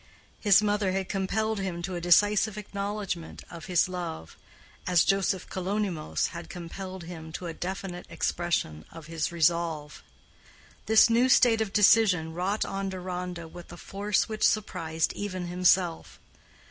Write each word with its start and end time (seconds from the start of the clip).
His 0.39 0.63
mother 0.63 0.93
had 0.93 1.09
compelled 1.09 1.59
him 1.59 1.83
to 1.83 1.93
a 1.93 2.01
decisive 2.01 2.57
acknowledgment 2.57 3.43
of 3.51 3.65
his 3.65 3.87
love, 3.87 4.35
as 4.87 5.05
Joseph 5.05 5.47
Kalonymos 5.47 6.29
had 6.29 6.49
compelled 6.49 7.03
him 7.03 7.31
to 7.33 7.45
a 7.45 7.53
definite 7.53 8.07
expression 8.09 8.83
of 8.91 9.05
his 9.05 9.31
resolve. 9.31 10.01
This 10.87 11.07
new 11.07 11.29
state 11.29 11.61
of 11.61 11.71
decision 11.71 12.33
wrought 12.33 12.65
on 12.65 12.89
Deronda 12.89 13.47
with 13.47 13.71
a 13.71 13.77
force 13.77 14.27
which 14.27 14.41
surprised 14.41 15.13
even 15.13 15.45
himself. 15.45 16.19